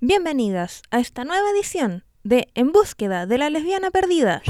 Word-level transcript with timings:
Bienvenidas 0.00 0.82
a 0.90 0.98
esta 0.98 1.24
nueva 1.24 1.48
edición 1.50 2.04
de 2.24 2.48
En 2.54 2.72
búsqueda 2.72 3.24
de 3.24 3.38
la 3.38 3.48
lesbiana 3.48 3.90
perdida. 3.90 4.42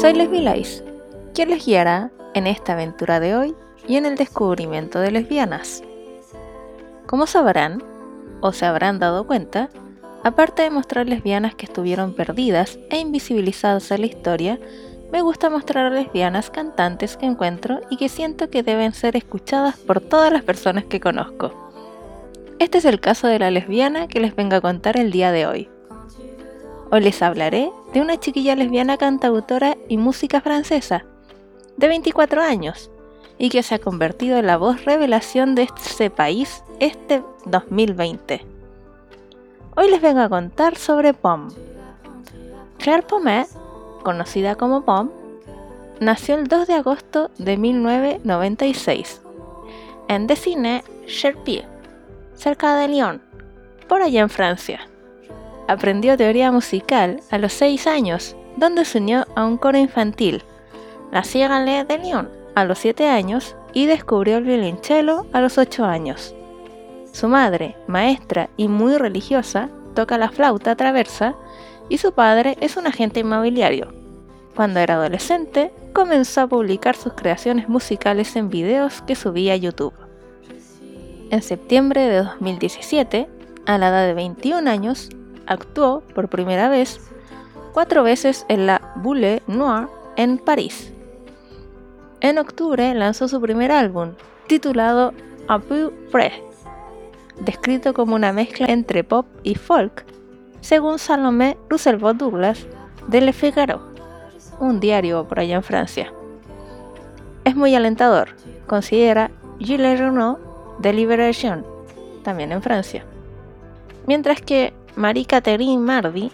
Soy 0.00 0.12
Lesbi 0.14 0.40
Lais, 0.40 0.84
quien 1.34 1.50
les 1.50 1.66
guiará 1.66 2.12
en 2.34 2.46
esta 2.46 2.74
aventura 2.74 3.18
de 3.18 3.34
hoy 3.34 3.56
y 3.88 3.96
en 3.96 4.06
el 4.06 4.16
descubrimiento 4.16 5.00
de 5.00 5.10
lesbianas. 5.10 5.82
Como 7.06 7.26
sabrán, 7.26 7.95
o 8.40 8.52
se 8.52 8.66
habrán 8.66 8.98
dado 8.98 9.26
cuenta, 9.26 9.70
aparte 10.24 10.62
de 10.62 10.70
mostrar 10.70 11.08
lesbianas 11.08 11.54
que 11.54 11.66
estuvieron 11.66 12.14
perdidas 12.14 12.78
e 12.90 12.98
invisibilizadas 12.98 13.90
en 13.90 14.00
la 14.00 14.06
historia, 14.06 14.58
me 15.12 15.22
gusta 15.22 15.50
mostrar 15.50 15.92
lesbianas 15.92 16.50
cantantes 16.50 17.16
que 17.16 17.26
encuentro 17.26 17.80
y 17.90 17.96
que 17.96 18.08
siento 18.08 18.50
que 18.50 18.62
deben 18.62 18.92
ser 18.92 19.16
escuchadas 19.16 19.76
por 19.76 20.00
todas 20.00 20.32
las 20.32 20.42
personas 20.42 20.84
que 20.84 21.00
conozco. 21.00 21.52
Este 22.58 22.78
es 22.78 22.84
el 22.84 23.00
caso 23.00 23.28
de 23.28 23.38
la 23.38 23.50
lesbiana 23.50 24.08
que 24.08 24.20
les 24.20 24.34
vengo 24.34 24.56
a 24.56 24.60
contar 24.60 24.96
el 24.96 25.10
día 25.10 25.30
de 25.30 25.46
hoy. 25.46 25.68
Hoy 26.90 27.00
les 27.00 27.20
hablaré 27.22 27.70
de 27.92 28.00
una 28.00 28.18
chiquilla 28.18 28.56
lesbiana 28.56 28.96
cantautora 28.96 29.76
y 29.88 29.96
música 29.96 30.40
francesa, 30.40 31.04
de 31.76 31.88
24 31.88 32.42
años, 32.42 32.90
y 33.38 33.50
que 33.50 33.62
se 33.62 33.74
ha 33.74 33.78
convertido 33.78 34.38
en 34.38 34.46
la 34.46 34.56
voz 34.56 34.84
revelación 34.84 35.54
de 35.54 35.64
este 35.64 36.10
país 36.10 36.62
este 36.80 37.22
2020. 37.44 38.44
Hoy 39.76 39.90
les 39.90 40.00
vengo 40.00 40.20
a 40.20 40.28
contar 40.28 40.76
sobre 40.76 41.12
POM. 41.12 41.50
Claire 42.78 43.02
Pomet, 43.02 43.46
conocida 44.02 44.54
como 44.54 44.84
POM, 44.84 45.10
nació 46.00 46.36
el 46.36 46.46
2 46.48 46.66
de 46.66 46.74
agosto 46.74 47.30
de 47.38 47.56
1996 47.56 49.20
en 50.08 50.26
Dessine, 50.26 50.84
Cherpier, 51.06 51.66
cerca 52.34 52.76
de 52.76 52.88
Lyon, 52.88 53.20
por 53.88 54.02
allá 54.02 54.20
en 54.20 54.30
Francia. 54.30 54.80
Aprendió 55.68 56.16
teoría 56.16 56.52
musical 56.52 57.20
a 57.30 57.38
los 57.38 57.52
6 57.54 57.86
años, 57.86 58.36
donde 58.56 58.84
se 58.84 58.98
unió 58.98 59.26
a 59.34 59.44
un 59.44 59.56
coro 59.56 59.78
infantil, 59.78 60.42
la 61.10 61.22
de 61.22 61.98
Lyon, 61.98 62.28
a 62.56 62.64
los 62.64 62.78
7 62.78 63.06
años 63.06 63.54
y 63.74 63.86
descubrió 63.86 64.38
el 64.38 64.44
violonchelo 64.44 65.26
a 65.32 65.40
los 65.42 65.58
8 65.58 65.84
años. 65.84 66.34
Su 67.12 67.28
madre, 67.28 67.76
maestra 67.86 68.48
y 68.56 68.66
muy 68.66 68.96
religiosa, 68.96 69.68
toca 69.94 70.18
la 70.18 70.30
flauta 70.30 70.74
traversa 70.74 71.36
y 71.90 71.98
su 71.98 72.12
padre 72.12 72.56
es 72.60 72.78
un 72.78 72.86
agente 72.86 73.20
inmobiliario. 73.20 73.92
Cuando 74.56 74.80
era 74.80 74.94
adolescente, 74.94 75.70
comenzó 75.92 76.40
a 76.40 76.46
publicar 76.46 76.96
sus 76.96 77.12
creaciones 77.12 77.68
musicales 77.68 78.34
en 78.36 78.48
videos 78.48 79.02
que 79.02 79.14
subía 79.14 79.52
a 79.52 79.56
YouTube. 79.56 79.92
En 81.30 81.42
septiembre 81.42 82.08
de 82.08 82.22
2017, 82.22 83.28
a 83.66 83.78
la 83.78 83.88
edad 83.88 84.06
de 84.06 84.14
21 84.14 84.70
años, 84.70 85.10
actuó 85.46 86.00
por 86.14 86.28
primera 86.28 86.70
vez 86.70 87.00
cuatro 87.74 88.02
veces 88.02 88.46
en 88.48 88.66
la 88.66 88.94
Boule 88.96 89.42
Noire 89.46 89.88
en 90.16 90.38
París. 90.38 90.95
En 92.26 92.38
octubre 92.38 92.92
lanzó 92.92 93.28
su 93.28 93.40
primer 93.40 93.70
álbum, 93.70 94.14
titulado 94.48 95.14
A 95.46 95.60
peu 95.60 95.92
près, 96.10 96.32
descrito 97.38 97.94
como 97.94 98.16
una 98.16 98.32
mezcla 98.32 98.66
entre 98.66 99.04
pop 99.04 99.26
y 99.44 99.54
folk, 99.54 100.04
según 100.60 100.98
Salomé 100.98 101.56
Roosevelt 101.68 102.18
Douglas 102.18 102.66
de 103.06 103.20
Le 103.20 103.32
Figaro, 103.32 103.80
un 104.58 104.80
diario 104.80 105.28
por 105.28 105.38
allá 105.38 105.54
en 105.54 105.62
Francia. 105.62 106.12
Es 107.44 107.54
muy 107.54 107.76
alentador, 107.76 108.30
considera 108.66 109.30
Gilles 109.60 110.00
Renaud 110.00 110.38
de 110.80 110.92
Libération, 110.94 111.64
también 112.24 112.50
en 112.50 112.60
Francia. 112.60 113.04
Mientras 114.08 114.42
que 114.42 114.72
Marie-Catherine 114.96 115.80
Mardy, 115.80 116.32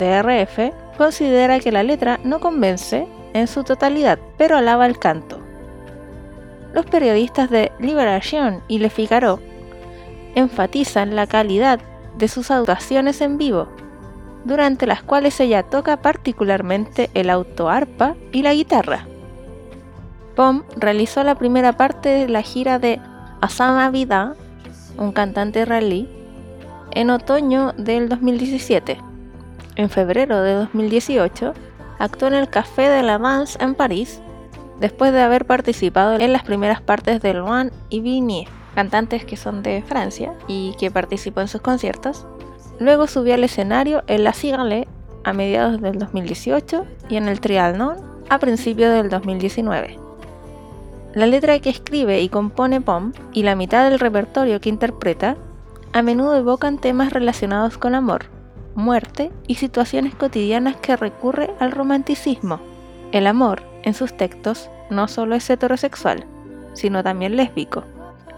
de 0.00 0.20
RF, 0.20 0.72
considera 0.96 1.60
que 1.60 1.70
la 1.70 1.84
letra 1.84 2.18
no 2.24 2.40
convence 2.40 3.06
en 3.40 3.46
su 3.46 3.64
totalidad, 3.64 4.18
pero 4.36 4.56
alaba 4.56 4.86
el 4.86 4.98
canto. 4.98 5.40
Los 6.72 6.86
periodistas 6.86 7.50
de 7.50 7.72
Libération 7.78 8.62
y 8.68 8.78
Le 8.78 8.90
Figaro 8.90 9.40
enfatizan 10.34 11.16
la 11.16 11.26
calidad 11.26 11.80
de 12.16 12.28
sus 12.28 12.50
actuaciones 12.50 13.20
en 13.20 13.38
vivo, 13.38 13.68
durante 14.44 14.86
las 14.86 15.02
cuales 15.02 15.38
ella 15.40 15.62
toca 15.62 15.98
particularmente 15.98 17.10
el 17.14 17.30
autoarpa 17.30 18.14
y 18.32 18.42
la 18.42 18.54
guitarra. 18.54 19.06
Pom 20.36 20.62
realizó 20.76 21.24
la 21.24 21.34
primera 21.34 21.72
parte 21.72 22.08
de 22.08 22.28
la 22.28 22.42
gira 22.42 22.78
de 22.78 23.00
Asama 23.40 23.90
Vida, 23.90 24.34
un 24.96 25.12
cantante 25.12 25.64
rally, 25.64 26.08
en 26.92 27.10
otoño 27.10 27.72
del 27.76 28.08
2017. 28.08 28.98
En 29.76 29.90
febrero 29.90 30.42
de 30.42 30.54
2018, 30.54 31.54
actuó 31.98 32.28
en 32.28 32.34
el 32.34 32.48
Café 32.48 32.88
de 32.88 33.02
la 33.02 33.18
Vance 33.18 33.62
en 33.62 33.74
París, 33.74 34.20
después 34.80 35.12
de 35.12 35.20
haber 35.20 35.44
participado 35.44 36.18
en 36.18 36.32
las 36.32 36.42
primeras 36.42 36.80
partes 36.80 37.20
de 37.20 37.34
Luan 37.34 37.72
y 37.88 38.00
Vigny, 38.00 38.46
cantantes 38.74 39.24
que 39.24 39.36
son 39.36 39.62
de 39.62 39.82
Francia 39.82 40.34
y 40.46 40.74
que 40.78 40.90
participó 40.90 41.40
en 41.40 41.48
sus 41.48 41.60
conciertos. 41.60 42.26
Luego 42.78 43.06
subió 43.06 43.34
al 43.34 43.44
escenario 43.44 44.04
en 44.06 44.24
La 44.24 44.32
Cigale 44.32 44.86
a 45.24 45.32
mediados 45.32 45.80
del 45.80 45.98
2018 45.98 46.86
y 47.08 47.16
en 47.16 47.28
el 47.28 47.40
Trianon 47.40 47.96
a 48.28 48.38
principios 48.38 48.92
del 48.92 49.10
2019. 49.10 49.98
La 51.14 51.26
letra 51.26 51.58
que 51.58 51.70
escribe 51.70 52.20
y 52.20 52.28
compone 52.28 52.80
Pom 52.80 53.12
y 53.32 53.42
la 53.42 53.56
mitad 53.56 53.88
del 53.88 53.98
repertorio 53.98 54.60
que 54.60 54.68
interpreta 54.68 55.36
a 55.92 56.02
menudo 56.02 56.36
evocan 56.36 56.78
temas 56.78 57.12
relacionados 57.12 57.78
con 57.78 57.94
amor, 57.94 58.26
muerte 58.74 59.30
y 59.46 59.56
situaciones 59.56 60.14
cotidianas 60.14 60.76
que 60.76 60.96
recurre 60.96 61.50
al 61.58 61.72
romanticismo. 61.72 62.60
El 63.12 63.26
amor, 63.26 63.62
en 63.82 63.94
sus 63.94 64.16
textos, 64.16 64.70
no 64.90 65.08
solo 65.08 65.34
es 65.34 65.48
heterosexual, 65.50 66.24
sino 66.74 67.02
también 67.02 67.36
lésbico. 67.36 67.84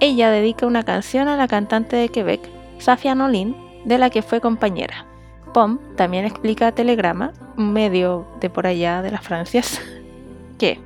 Ella 0.01 0.31
dedica 0.31 0.67
una 0.67 0.85
canción 0.85 1.29
a 1.29 1.37
la 1.37 1.49
cantante 1.49 1.97
de 1.97 2.09
Quebec, 2.09 2.41
Safia 2.79 3.15
Nolin, 3.15 3.57
de 3.85 3.99
la 3.99 4.11
que 4.11 4.23
fue 4.23 4.41
compañera. 4.41 5.07
Pom 5.53 5.79
también 5.97 6.25
explica 6.25 6.69
a 6.69 6.73
Telegrama, 6.73 7.33
un 7.57 7.73
medio 7.73 8.27
de 8.41 8.51
por 8.51 8.67
allá 8.67 9.03
de 9.03 9.11
las 9.11 9.23
Francias, 9.23 9.81
que 10.59 10.79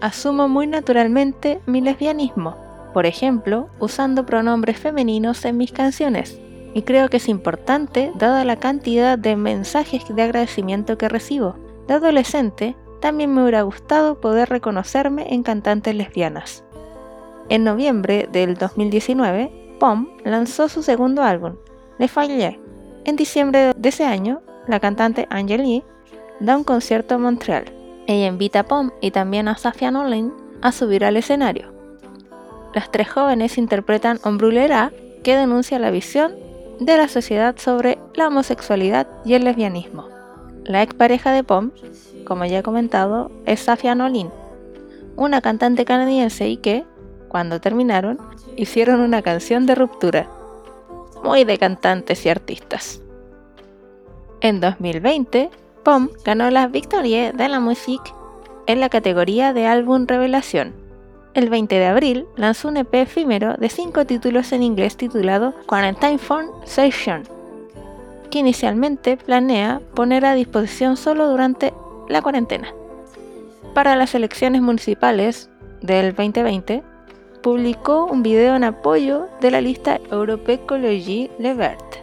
asumo 0.00 0.48
muy 0.48 0.66
naturalmente 0.66 1.60
mi 1.66 1.80
lesbianismo 1.80 2.70
por 2.92 3.06
ejemplo, 3.06 3.68
usando 3.78 4.26
pronombres 4.26 4.78
femeninos 4.78 5.44
en 5.44 5.56
mis 5.56 5.72
canciones. 5.72 6.40
Y 6.74 6.82
creo 6.82 7.08
que 7.08 7.16
es 7.16 7.28
importante 7.28 8.12
dada 8.14 8.44
la 8.44 8.56
cantidad 8.56 9.18
de 9.18 9.36
mensajes 9.36 10.04
de 10.08 10.22
agradecimiento 10.22 10.96
que 10.96 11.08
recibo. 11.08 11.56
De 11.88 11.94
adolescente, 11.94 12.76
también 13.00 13.34
me 13.34 13.42
hubiera 13.42 13.62
gustado 13.62 14.20
poder 14.20 14.48
reconocerme 14.48 15.34
en 15.34 15.42
cantantes 15.42 15.94
lesbianas. 15.94 16.64
En 17.48 17.64
noviembre 17.64 18.28
del 18.30 18.54
2019, 18.54 19.76
Pom 19.80 20.08
lanzó 20.24 20.68
su 20.68 20.82
segundo 20.82 21.22
álbum, 21.22 21.56
Le 21.98 22.06
Fallé. 22.06 22.60
En 23.04 23.16
diciembre 23.16 23.72
de 23.76 23.88
ese 23.88 24.04
año, 24.04 24.42
la 24.68 24.78
cantante 24.78 25.26
Angélie 25.30 25.82
da 26.38 26.56
un 26.56 26.64
concierto 26.64 27.16
en 27.16 27.22
Montreal. 27.22 27.64
Ella 28.06 28.26
invita 28.26 28.60
a 28.60 28.64
Pom 28.64 28.90
y 29.00 29.10
también 29.10 29.48
a 29.48 29.56
Safia 29.56 29.90
Nolin 29.90 30.32
a 30.62 30.70
subir 30.70 31.04
al 31.04 31.16
escenario 31.16 31.80
las 32.72 32.90
tres 32.90 33.10
jóvenes 33.10 33.58
interpretan 33.58 34.20
Ombrulera, 34.22 34.92
que 35.24 35.36
denuncia 35.36 35.78
la 35.78 35.90
visión 35.90 36.32
de 36.80 36.96
la 36.96 37.08
sociedad 37.08 37.56
sobre 37.58 37.98
la 38.14 38.26
homosexualidad 38.28 39.06
y 39.24 39.34
el 39.34 39.44
lesbianismo. 39.44 40.08
La 40.64 40.82
expareja 40.82 41.30
de 41.30 41.44
Pom, 41.44 41.70
como 42.24 42.46
ya 42.46 42.58
he 42.58 42.62
comentado, 42.62 43.30
es 43.44 43.60
Safia 43.60 43.94
Nolin, 43.94 44.30
una 45.16 45.42
cantante 45.42 45.84
canadiense 45.84 46.48
y 46.48 46.56
que, 46.56 46.84
cuando 47.28 47.60
terminaron, 47.60 48.18
hicieron 48.56 49.00
una 49.00 49.22
canción 49.22 49.66
de 49.66 49.74
ruptura. 49.74 50.28
muy 51.22 51.44
de 51.44 51.58
cantantes 51.58 52.24
y 52.24 52.30
artistas. 52.30 53.02
En 54.40 54.58
2020, 54.58 55.50
POM 55.82 56.08
ganó 56.24 56.50
la 56.50 56.66
Victoria 56.66 57.30
de 57.32 57.46
la 57.46 57.60
Musique 57.60 58.10
en 58.66 58.80
la 58.80 58.88
categoría 58.88 59.52
de 59.52 59.66
álbum 59.66 60.06
revelación. 60.06 60.79
El 61.32 61.48
20 61.48 61.76
de 61.76 61.86
abril 61.86 62.26
lanzó 62.36 62.68
un 62.68 62.76
EP 62.76 62.92
efímero 62.94 63.54
de 63.54 63.68
5 63.68 64.04
títulos 64.04 64.50
en 64.50 64.64
inglés 64.64 64.96
titulado 64.96 65.54
Quarantine 65.66 66.18
Phone 66.18 66.48
Session, 66.64 67.22
que 68.30 68.40
inicialmente 68.40 69.16
planea 69.16 69.80
poner 69.94 70.26
a 70.26 70.34
disposición 70.34 70.96
solo 70.96 71.28
durante 71.28 71.72
la 72.08 72.20
cuarentena. 72.20 72.74
Para 73.74 73.94
las 73.94 74.16
elecciones 74.16 74.60
municipales 74.60 75.48
del 75.82 76.16
2020, 76.16 76.82
publicó 77.42 78.06
un 78.06 78.24
video 78.24 78.56
en 78.56 78.64
apoyo 78.64 79.28
de 79.40 79.52
la 79.52 79.60
lista 79.60 80.00
Europe 80.10 80.54
Ecologie 80.54 81.30
Le 81.38 81.54
Vert, 81.54 81.96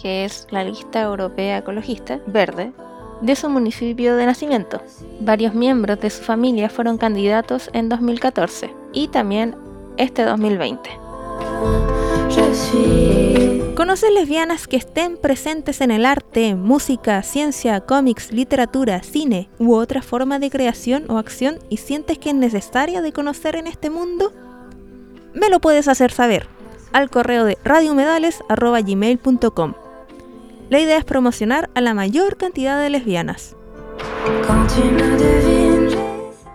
que 0.00 0.24
es 0.24 0.48
la 0.50 0.64
lista 0.64 1.02
europea 1.02 1.58
ecologista 1.58 2.18
verde 2.26 2.72
de 3.22 3.36
su 3.36 3.48
municipio 3.48 4.16
de 4.16 4.26
nacimiento. 4.26 4.82
Varios 5.20 5.54
miembros 5.54 5.98
de 6.00 6.10
su 6.10 6.22
familia 6.22 6.68
fueron 6.68 6.98
candidatos 6.98 7.70
en 7.72 7.88
2014 7.88 8.74
y 8.92 9.08
también 9.08 9.56
este 9.96 10.24
2020. 10.24 10.90
¿Conoces 13.76 14.12
lesbianas 14.12 14.68
que 14.68 14.76
estén 14.76 15.16
presentes 15.16 15.80
en 15.80 15.90
el 15.90 16.04
arte, 16.04 16.54
música, 16.54 17.22
ciencia, 17.22 17.80
cómics, 17.80 18.30
literatura, 18.32 19.02
cine 19.02 19.48
u 19.58 19.74
otra 19.74 20.02
forma 20.02 20.38
de 20.38 20.50
creación 20.50 21.10
o 21.10 21.16
acción 21.18 21.58
y 21.68 21.78
sientes 21.78 22.18
que 22.18 22.28
es 22.30 22.34
necesaria 22.34 23.02
de 23.02 23.12
conocer 23.12 23.56
en 23.56 23.66
este 23.66 23.90
mundo? 23.90 24.32
Me 25.34 25.48
lo 25.48 25.60
puedes 25.60 25.88
hacer 25.88 26.12
saber 26.12 26.46
al 26.92 27.10
correo 27.10 27.44
de 27.44 27.58
radiohumedales.gmail.com 27.64 29.74
la 30.72 30.80
idea 30.80 30.96
es 30.96 31.04
promocionar 31.04 31.68
a 31.74 31.82
la 31.82 31.92
mayor 31.92 32.38
cantidad 32.38 32.80
de 32.80 32.88
lesbianas. 32.88 33.54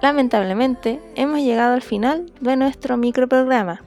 Lamentablemente, 0.01 0.99
hemos 1.13 1.41
llegado 1.41 1.75
al 1.75 1.83
final 1.83 2.25
de 2.41 2.55
nuestro 2.55 2.97
microprograma. 2.97 3.83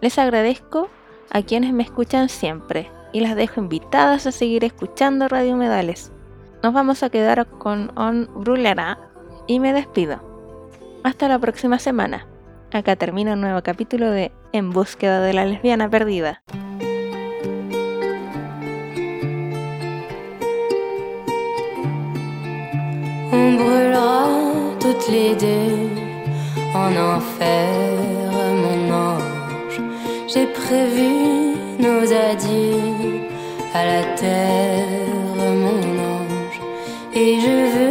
Les 0.00 0.18
agradezco 0.18 0.88
a 1.30 1.42
quienes 1.42 1.74
me 1.74 1.82
escuchan 1.82 2.30
siempre 2.30 2.90
y 3.12 3.20
las 3.20 3.36
dejo 3.36 3.60
invitadas 3.60 4.26
a 4.26 4.32
seguir 4.32 4.64
escuchando 4.64 5.28
Radio 5.28 5.52
Humedales. 5.52 6.10
Nos 6.62 6.72
vamos 6.72 7.02
a 7.02 7.10
quedar 7.10 7.46
con 7.46 7.92
On 7.98 8.30
Brulera 8.34 8.98
y 9.46 9.60
me 9.60 9.74
despido. 9.74 10.22
Hasta 11.04 11.28
la 11.28 11.38
próxima 11.38 11.78
semana. 11.78 12.26
Acá 12.72 12.96
termina 12.96 13.34
un 13.34 13.42
nuevo 13.42 13.62
capítulo 13.62 14.10
de 14.10 14.32
En 14.52 14.70
búsqueda 14.70 15.20
de 15.20 15.34
la 15.34 15.44
lesbiana 15.44 15.90
perdida. 15.90 16.42
Brûlera 23.58 24.24
toutes 24.78 25.08
les 25.08 25.34
deux 25.34 25.88
en 26.74 26.90
enfer, 27.14 27.68
mon 28.64 28.80
ange. 28.92 29.80
J'ai 30.28 30.46
prévu 30.46 31.10
nos 31.78 32.02
adieux 32.30 33.20
à 33.72 33.84
la 33.92 34.02
terre, 34.22 34.86
mon 35.62 35.84
ange. 36.14 36.60
Et 37.14 37.40
je 37.40 37.56
veux 37.74 37.85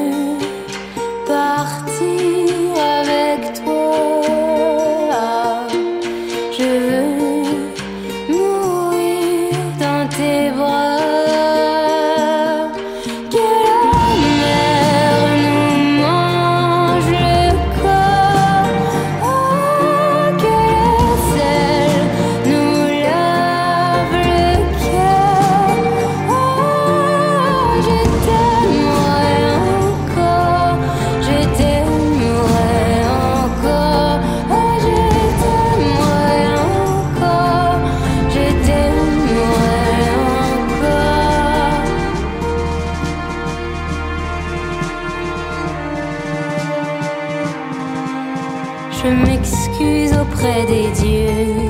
Je 49.05 49.11
m'excuse 49.11 50.13
auprès 50.17 50.65
des 50.65 50.89
dieux 50.99 51.69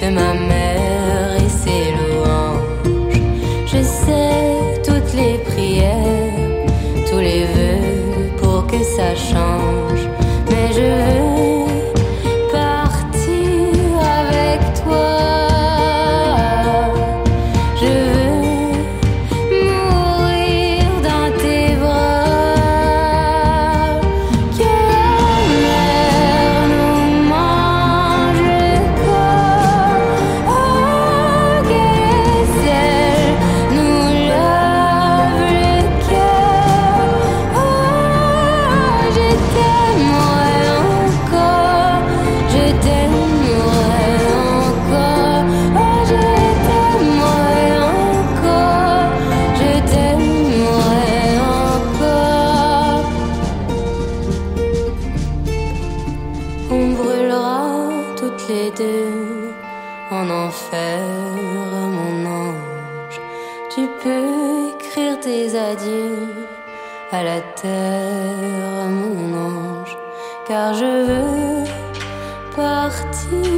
de 0.00 0.14
ma 0.14 0.32
mère 0.50 1.34
et 1.44 1.48
ses 1.48 1.84
louanges. 1.98 3.18
Je 3.66 3.82
sais 3.82 4.80
toutes 4.86 5.12
les 5.14 5.38
prières, 5.38 6.27
en 60.10 60.30
enfer, 60.30 61.00
mon 61.98 62.24
ange. 62.26 63.20
Tu 63.74 63.86
peux 64.02 64.70
écrire 64.74 65.20
tes 65.20 65.54
adieux 65.54 66.28
à 67.12 67.22
la 67.22 67.40
terre, 67.40 68.88
mon 68.88 69.34
ange, 69.36 69.96
car 70.46 70.72
je 70.74 70.84
veux 70.84 71.64
partir 72.56 73.57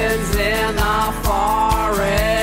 in 0.13 0.75
the 0.75 1.13
forest. 1.23 2.40